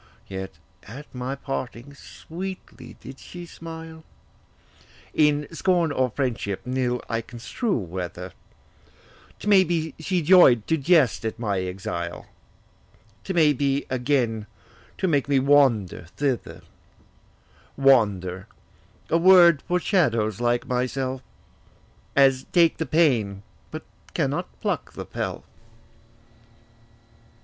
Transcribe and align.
Yet 0.27 0.57
at 0.87 1.13
my 1.13 1.35
parting 1.35 1.93
sweetly 1.93 2.95
did 3.01 3.19
she 3.19 3.45
smile, 3.45 4.03
In 5.13 5.45
scorn 5.53 5.91
or 5.91 6.09
friendship, 6.09 6.61
nill 6.65 7.03
I 7.07 7.21
construe 7.21 7.77
whether: 7.77 8.31
'T 9.37 9.47
may 9.47 9.63
be, 9.63 9.93
she 9.99 10.23
joy'd 10.23 10.65
to 10.65 10.77
jest 10.77 11.23
at 11.23 11.37
my 11.37 11.59
exile, 11.59 12.25
'T 13.23 13.33
may 13.33 13.53
be, 13.53 13.85
again 13.91 14.47
to 14.97 15.07
make 15.07 15.29
me 15.29 15.37
wander 15.37 16.05
thither: 16.17 16.63
'Wander,' 17.77 18.47
a 19.11 19.19
word 19.19 19.61
for 19.67 19.79
shadows 19.79 20.41
like 20.41 20.65
myself, 20.65 21.21
As 22.15 22.45
take 22.51 22.77
the 22.77 22.87
pain, 22.87 23.43
but 23.69 23.83
cannot 24.15 24.47
pluck 24.61 24.93
the 24.93 25.05
pelf. 25.05 25.43